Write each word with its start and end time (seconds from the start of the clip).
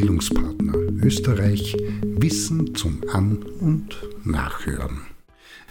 Bildungspartner 0.00 0.72
Österreich 1.02 1.76
Wissen 2.02 2.74
zum 2.74 3.02
An- 3.12 3.42
und 3.60 3.98
Nachhören. 4.24 5.02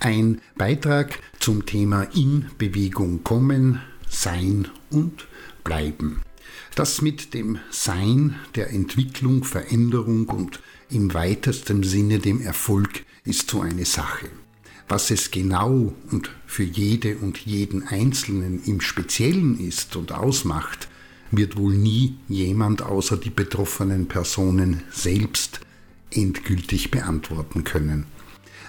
Ein 0.00 0.40
Beitrag 0.56 1.18
zum 1.40 1.66
Thema 1.66 2.04
In 2.14 2.46
Bewegung 2.56 3.22
kommen, 3.22 3.82
Sein 4.08 4.68
und 4.88 5.28
Bleiben. 5.62 6.22
Das 6.74 7.02
mit 7.02 7.34
dem 7.34 7.58
Sein, 7.70 8.36
der 8.54 8.70
Entwicklung, 8.70 9.44
Veränderung 9.44 10.30
und 10.30 10.58
im 10.88 11.12
weitesten 11.12 11.82
Sinne 11.82 12.18
dem 12.18 12.40
Erfolg 12.40 13.04
ist 13.26 13.50
so 13.50 13.60
eine 13.60 13.84
Sache. 13.84 14.30
Was 14.88 15.10
es 15.10 15.32
genau 15.32 15.92
und 16.10 16.30
für 16.46 16.64
jede 16.64 17.18
und 17.18 17.36
jeden 17.40 17.82
Einzelnen 17.82 18.64
im 18.64 18.80
Speziellen 18.80 19.60
ist 19.60 19.96
und 19.96 20.12
ausmacht, 20.12 20.88
wird 21.36 21.56
wohl 21.56 21.74
nie 21.74 22.16
jemand 22.28 22.82
außer 22.82 23.16
die 23.16 23.30
betroffenen 23.30 24.06
Personen 24.06 24.82
selbst 24.90 25.60
endgültig 26.10 26.90
beantworten 26.90 27.64
können. 27.64 28.06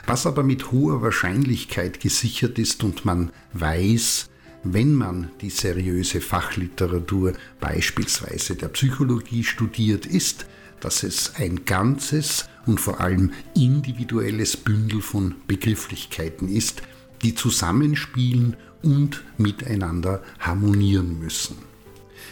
Was 0.07 0.27
aber 0.27 0.43
mit 0.43 0.71
hoher 0.71 1.01
Wahrscheinlichkeit 1.01 1.99
gesichert 1.99 2.59
ist 2.59 2.83
und 2.83 3.05
man 3.05 3.31
weiß, 3.53 4.29
wenn 4.63 4.93
man 4.93 5.29
die 5.41 5.49
seriöse 5.49 6.21
Fachliteratur 6.21 7.33
beispielsweise 7.59 8.55
der 8.55 8.69
Psychologie 8.69 9.43
studiert, 9.43 10.05
ist, 10.05 10.45
dass 10.79 11.03
es 11.03 11.35
ein 11.35 11.65
ganzes 11.65 12.47
und 12.65 12.79
vor 12.79 12.99
allem 12.99 13.31
individuelles 13.55 14.57
Bündel 14.57 15.01
von 15.01 15.35
Begrifflichkeiten 15.47 16.49
ist, 16.49 16.81
die 17.21 17.35
zusammenspielen 17.35 18.55
und 18.81 19.23
miteinander 19.37 20.21
harmonieren 20.39 21.19
müssen. 21.19 21.57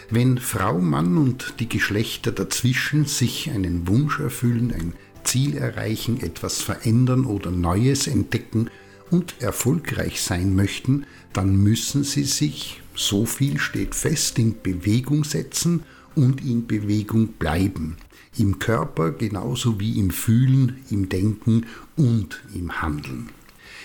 Wenn 0.09 0.37
Frau, 0.37 0.79
Mann 0.79 1.17
und 1.17 1.55
die 1.59 1.69
Geschlechter 1.69 2.31
dazwischen 2.31 3.05
sich 3.05 3.51
einen 3.51 3.87
Wunsch 3.87 4.19
erfüllen, 4.19 4.73
ein 4.73 4.93
Ziel 5.23 5.55
erreichen, 5.55 6.21
etwas 6.21 6.61
verändern 6.61 7.25
oder 7.25 7.51
Neues 7.51 8.07
entdecken 8.07 8.69
und 9.09 9.41
erfolgreich 9.41 10.21
sein 10.21 10.55
möchten, 10.55 11.05
dann 11.33 11.55
müssen 11.55 12.03
sie 12.03 12.23
sich, 12.23 12.81
so 12.95 13.25
viel 13.25 13.59
steht 13.59 13.95
fest, 13.95 14.37
in 14.39 14.61
Bewegung 14.61 15.23
setzen 15.23 15.83
und 16.15 16.43
in 16.45 16.67
Bewegung 16.67 17.29
bleiben. 17.33 17.97
Im 18.37 18.59
Körper 18.59 19.11
genauso 19.11 19.79
wie 19.79 19.99
im 19.99 20.09
Fühlen, 20.09 20.77
im 20.89 21.09
Denken 21.09 21.65
und 21.95 22.43
im 22.53 22.81
Handeln. 22.81 23.29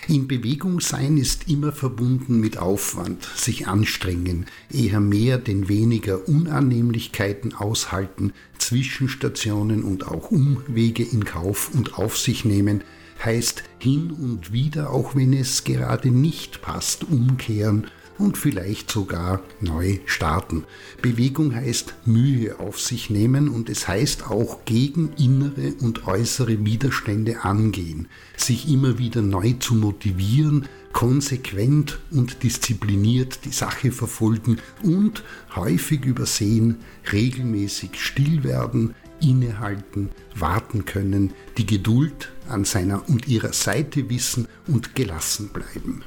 In 0.08 0.26
Bewegung 0.26 0.80
sein 0.80 1.18
ist 1.18 1.50
immer 1.50 1.70
verbunden 1.70 2.40
mit 2.40 2.56
Aufwand, 2.56 3.28
sich 3.36 3.66
anstrengen, 3.68 4.46
eher 4.72 5.00
mehr 5.00 5.36
denn 5.36 5.68
weniger 5.68 6.26
Unannehmlichkeiten 6.26 7.54
aushalten, 7.54 8.32
Zwischenstationen 8.56 9.84
und 9.84 10.08
auch 10.08 10.30
Umwege 10.30 11.02
in 11.02 11.26
Kauf 11.26 11.70
und 11.74 11.98
auf 11.98 12.16
sich 12.16 12.46
nehmen, 12.46 12.84
heißt 13.22 13.64
hin 13.80 14.10
und 14.10 14.50
wieder, 14.50 14.94
auch 14.94 15.14
wenn 15.14 15.34
es 15.34 15.64
gerade 15.64 16.10
nicht 16.10 16.62
passt, 16.62 17.04
umkehren 17.04 17.88
und 18.18 18.36
vielleicht 18.36 18.90
sogar 18.90 19.42
neu 19.60 19.98
starten. 20.06 20.64
Bewegung 21.00 21.54
heißt 21.54 21.94
Mühe 22.04 22.58
auf 22.58 22.80
sich 22.80 23.10
nehmen 23.10 23.48
und 23.48 23.68
es 23.68 23.88
heißt 23.88 24.30
auch 24.30 24.64
gegen 24.64 25.12
innere 25.14 25.74
und 25.80 26.06
äußere 26.06 26.64
Widerstände 26.64 27.44
angehen, 27.44 28.08
sich 28.36 28.68
immer 28.68 28.98
wieder 28.98 29.22
neu 29.22 29.54
zu 29.60 29.74
motivieren, 29.74 30.66
konsequent 30.92 31.98
und 32.10 32.42
diszipliniert 32.42 33.44
die 33.44 33.52
Sache 33.52 33.92
verfolgen 33.92 34.58
und 34.82 35.22
häufig 35.54 36.04
übersehen, 36.04 36.78
regelmäßig 37.12 37.90
still 37.94 38.42
werden, 38.42 38.94
innehalten, 39.20 40.10
warten 40.34 40.84
können, 40.84 41.32
die 41.56 41.66
Geduld 41.66 42.32
an 42.48 42.64
seiner 42.64 43.08
und 43.08 43.28
ihrer 43.28 43.52
Seite 43.52 44.08
wissen 44.10 44.48
und 44.66 44.94
gelassen 44.94 45.48
bleiben. 45.48 46.02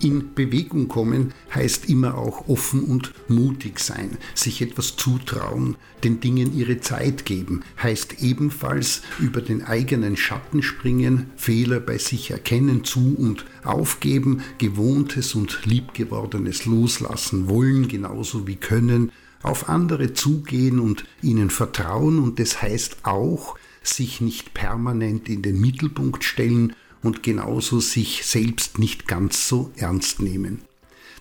In 0.00 0.34
Bewegung 0.34 0.86
kommen 0.86 1.34
heißt 1.52 1.88
immer 1.88 2.16
auch 2.16 2.48
offen 2.48 2.84
und 2.84 3.12
mutig 3.26 3.80
sein, 3.80 4.16
sich 4.34 4.62
etwas 4.62 4.94
zutrauen, 4.94 5.76
den 6.04 6.20
Dingen 6.20 6.56
ihre 6.56 6.80
Zeit 6.80 7.24
geben, 7.24 7.62
heißt 7.82 8.22
ebenfalls 8.22 9.02
über 9.18 9.40
den 9.40 9.64
eigenen 9.64 10.16
Schatten 10.16 10.62
springen, 10.62 11.30
Fehler 11.36 11.80
bei 11.80 11.98
sich 11.98 12.30
erkennen, 12.30 12.84
zu 12.84 13.16
und 13.16 13.44
aufgeben, 13.64 14.42
gewohntes 14.58 15.34
und 15.34 15.66
liebgewordenes 15.66 16.64
loslassen 16.64 17.48
wollen, 17.48 17.88
genauso 17.88 18.46
wie 18.46 18.56
können, 18.56 19.10
auf 19.42 19.68
andere 19.68 20.12
zugehen 20.12 20.78
und 20.78 21.04
ihnen 21.22 21.50
vertrauen 21.50 22.20
und 22.20 22.38
das 22.38 22.62
heißt 22.62 22.98
auch, 23.02 23.56
sich 23.82 24.20
nicht 24.20 24.54
permanent 24.54 25.28
in 25.28 25.42
den 25.42 25.60
Mittelpunkt 25.60 26.24
stellen 26.24 26.74
und 27.02 27.22
genauso 27.22 27.80
sich 27.80 28.24
selbst 28.24 28.78
nicht 28.78 29.06
ganz 29.06 29.48
so 29.48 29.72
ernst 29.76 30.20
nehmen. 30.20 30.62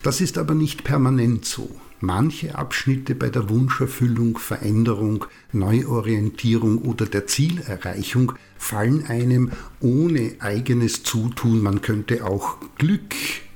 Das 0.03 0.21
ist 0.21 0.37
aber 0.37 0.55
nicht 0.55 0.83
permanent 0.83 1.45
so. 1.45 1.69
Manche 1.99 2.55
Abschnitte 2.55 3.15
bei 3.15 3.29
der 3.29 3.49
Wunscherfüllung, 3.49 4.37
Veränderung, 4.37 5.25
Neuorientierung 5.51 6.77
oder 6.77 7.07
der 7.07 7.25
Zielerreichung 7.25 8.33
fallen 8.57 9.05
einem 9.07 9.51
ohne 9.79 10.35
eigenes 10.39 11.01
Zutun, 11.01 11.63
man 11.63 11.81
könnte 11.81 12.23
auch 12.25 12.57
Glück, 12.77 13.15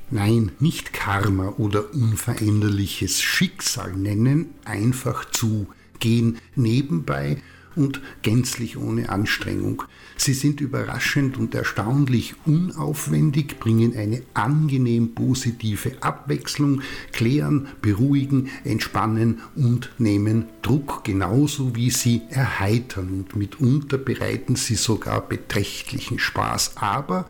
nein, 0.09 0.51
nicht 0.59 0.91
Karma 0.91 1.49
oder 1.57 1.93
unveränderliches 1.93 3.21
Schicksal 3.21 3.93
nennen, 3.93 4.49
einfach 4.65 5.29
zu, 5.29 5.67
gehen 5.99 6.39
nebenbei 6.55 7.37
und 7.75 8.01
gänzlich 8.21 8.77
ohne 8.77 9.09
Anstrengung. 9.09 9.83
Sie 10.17 10.33
sind 10.33 10.61
überraschend 10.61 11.37
und 11.37 11.55
erstaunlich 11.55 12.35
unaufwendig, 12.45 13.59
bringen 13.59 13.95
eine 13.97 14.21
angenehm 14.33 15.15
positive 15.15 15.93
Abwechslung, 16.01 16.81
klären, 17.11 17.67
beruhigen, 17.81 18.49
entspannen 18.63 19.41
und 19.55 19.91
nehmen 19.97 20.45
Druck 20.61 21.03
genauso 21.03 21.75
wie 21.75 21.89
sie 21.89 22.21
erheitern 22.29 23.09
und 23.09 23.35
mitunter 23.35 23.97
bereiten 23.97 24.55
sie 24.55 24.75
sogar 24.75 25.21
beträchtlichen 25.27 26.19
Spaß. 26.19 26.77
Aber, 26.77 27.29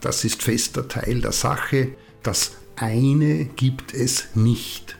das 0.00 0.24
ist 0.24 0.42
fester 0.42 0.88
Teil 0.88 1.20
der 1.20 1.32
Sache, 1.32 1.96
das 2.22 2.52
eine 2.76 3.46
gibt 3.56 3.94
es 3.94 4.34
nicht. 4.34 4.96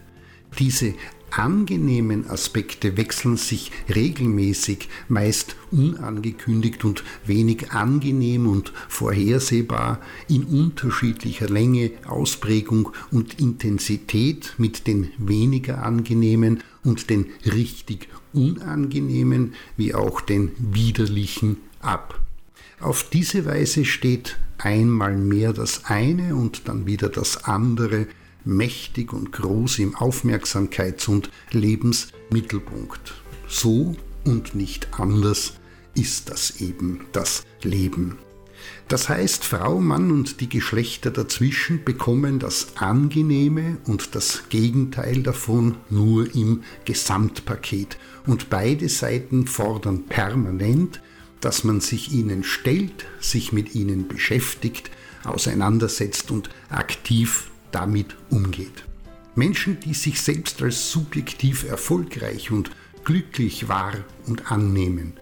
Diese 0.58 0.94
angenehmen 1.32 2.28
Aspekte 2.28 2.96
wechseln 2.96 3.36
sich 3.36 3.72
regelmäßig, 3.94 4.88
meist 5.08 5.56
unangekündigt 5.70 6.84
und 6.84 7.04
wenig 7.26 7.72
angenehm 7.72 8.46
und 8.46 8.72
vorhersehbar 8.88 10.00
in 10.28 10.44
unterschiedlicher 10.44 11.48
Länge, 11.48 11.92
Ausprägung 12.06 12.90
und 13.10 13.40
Intensität 13.40 14.54
mit 14.58 14.86
den 14.86 15.10
weniger 15.18 15.84
angenehmen 15.84 16.62
und 16.84 17.10
den 17.10 17.26
richtig 17.44 18.08
unangenehmen 18.32 19.54
wie 19.76 19.94
auch 19.94 20.20
den 20.20 20.52
widerlichen 20.58 21.56
ab. 21.80 22.20
Auf 22.80 23.08
diese 23.08 23.44
Weise 23.44 23.84
steht 23.84 24.38
einmal 24.58 25.16
mehr 25.16 25.52
das 25.52 25.84
eine 25.84 26.34
und 26.34 26.68
dann 26.68 26.86
wieder 26.86 27.08
das 27.08 27.44
andere 27.44 28.06
mächtig 28.44 29.12
und 29.12 29.32
groß 29.32 29.78
im 29.78 29.94
Aufmerksamkeits- 29.94 31.08
und 31.08 31.30
Lebensmittelpunkt. 31.50 33.14
So 33.48 33.96
und 34.24 34.54
nicht 34.54 34.88
anders 34.98 35.54
ist 35.94 36.30
das 36.30 36.60
eben 36.60 37.06
das 37.12 37.44
Leben. 37.62 38.18
Das 38.88 39.08
heißt, 39.08 39.44
Frau, 39.44 39.80
Mann 39.80 40.10
und 40.10 40.40
die 40.40 40.48
Geschlechter 40.48 41.10
dazwischen 41.10 41.84
bekommen 41.84 42.38
das 42.38 42.76
Angenehme 42.76 43.78
und 43.86 44.14
das 44.14 44.44
Gegenteil 44.50 45.22
davon 45.22 45.76
nur 45.90 46.34
im 46.34 46.62
Gesamtpaket. 46.84 47.96
Und 48.26 48.50
beide 48.50 48.88
Seiten 48.88 49.46
fordern 49.46 50.04
permanent, 50.04 51.00
dass 51.40 51.64
man 51.64 51.80
sich 51.80 52.12
ihnen 52.12 52.44
stellt, 52.44 53.06
sich 53.20 53.52
mit 53.52 53.74
ihnen 53.74 54.06
beschäftigt, 54.08 54.90
auseinandersetzt 55.24 56.30
und 56.30 56.50
aktiv 56.68 57.51
damit 57.72 58.16
umgeht. 58.30 58.84
Menschen, 59.34 59.80
die 59.80 59.94
sich 59.94 60.20
selbst 60.20 60.62
als 60.62 60.90
subjektiv 60.90 61.64
erfolgreich 61.64 62.50
und 62.50 62.70
glücklich 63.04 63.68
wahr 63.68 63.94
und 64.26 64.52
annehmen, 64.52 65.14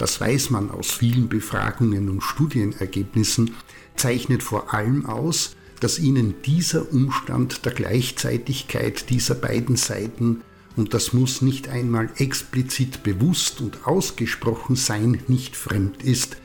das 0.00 0.18
weiß 0.18 0.48
man 0.48 0.70
aus 0.70 0.92
vielen 0.92 1.28
Befragungen 1.28 2.08
und 2.08 2.22
Studienergebnissen, 2.22 3.54
zeichnet 3.96 4.42
vor 4.42 4.72
allem 4.72 5.04
aus, 5.04 5.56
dass 5.80 5.98
ihnen 5.98 6.36
dieser 6.42 6.90
Umstand 6.90 7.66
der 7.66 7.72
Gleichzeitigkeit 7.72 9.10
dieser 9.10 9.34
beiden 9.34 9.76
Seiten, 9.76 10.40
und 10.76 10.94
das 10.94 11.12
muss 11.12 11.42
nicht 11.42 11.68
einmal 11.68 12.08
explizit 12.16 13.02
bewusst 13.02 13.60
und 13.60 13.86
ausgesprochen 13.86 14.74
sein, 14.74 15.22
nicht 15.28 15.54
fremd 15.54 16.02
ist, 16.02 16.38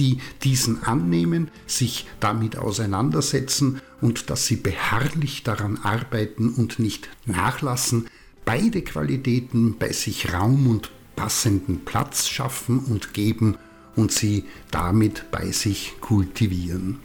sie 0.00 0.18
diesen 0.42 0.82
annehmen, 0.82 1.50
sich 1.66 2.06
damit 2.20 2.56
auseinandersetzen 2.56 3.82
und 4.00 4.30
dass 4.30 4.46
sie 4.46 4.56
beharrlich 4.56 5.42
daran 5.42 5.76
arbeiten 5.82 6.48
und 6.48 6.78
nicht 6.78 7.10
nachlassen, 7.26 8.06
beide 8.46 8.80
Qualitäten 8.80 9.76
bei 9.78 9.92
sich 9.92 10.32
Raum 10.32 10.68
und 10.68 10.90
passenden 11.16 11.84
Platz 11.84 12.28
schaffen 12.28 12.78
und 12.78 13.12
geben 13.12 13.58
und 13.94 14.10
sie 14.10 14.44
damit 14.70 15.30
bei 15.30 15.52
sich 15.52 15.96
kultivieren. 16.00 17.00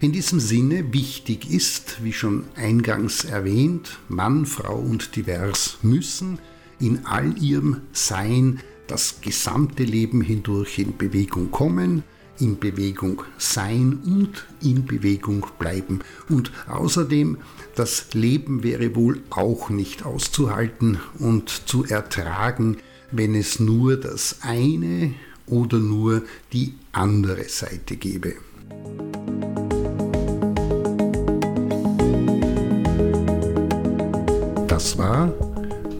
In 0.00 0.12
diesem 0.12 0.38
Sinne 0.38 0.92
wichtig 0.92 1.50
ist, 1.50 2.04
wie 2.04 2.12
schon 2.12 2.44
eingangs 2.56 3.24
erwähnt, 3.24 3.98
Mann, 4.08 4.44
Frau 4.44 4.76
und 4.76 5.16
divers 5.16 5.78
müssen 5.80 6.38
in 6.78 7.06
all 7.06 7.42
ihrem 7.42 7.80
Sein 7.92 8.60
das 8.86 9.22
gesamte 9.22 9.84
Leben 9.84 10.20
hindurch 10.20 10.78
in 10.78 10.96
Bewegung 10.96 11.50
kommen, 11.50 12.04
in 12.40 12.58
Bewegung 12.58 13.22
sein 13.38 14.00
und 14.04 14.46
in 14.62 14.86
Bewegung 14.86 15.46
bleiben. 15.58 16.00
Und 16.28 16.52
außerdem, 16.68 17.38
das 17.74 18.14
Leben 18.14 18.62
wäre 18.62 18.94
wohl 18.94 19.20
auch 19.30 19.70
nicht 19.70 20.04
auszuhalten 20.04 20.98
und 21.18 21.48
zu 21.48 21.84
ertragen, 21.84 22.78
wenn 23.10 23.34
es 23.34 23.60
nur 23.60 23.96
das 23.96 24.38
eine 24.42 25.14
oder 25.46 25.78
nur 25.78 26.22
die 26.52 26.74
andere 26.92 27.48
Seite 27.48 27.96
gäbe. 27.96 28.34
Das 34.66 34.96
war 34.98 35.26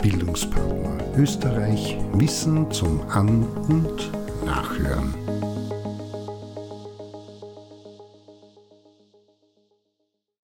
Bildungspartner 0.02 0.78
Österreich 1.18 1.96
Wissen 2.12 2.70
zum 2.70 3.00
An- 3.08 3.42
und 3.68 4.12
Nachhören. 4.44 5.12